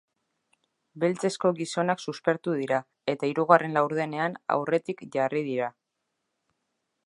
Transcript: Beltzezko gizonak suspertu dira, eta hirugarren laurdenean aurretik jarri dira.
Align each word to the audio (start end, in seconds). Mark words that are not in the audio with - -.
Beltzezko 1.03 1.51
gizonak 1.59 2.01
suspertu 2.11 2.55
dira, 2.61 2.79
eta 3.15 3.29
hirugarren 3.31 3.77
laurdenean 3.81 4.41
aurretik 4.57 5.07
jarri 5.17 5.45
dira. 5.53 5.69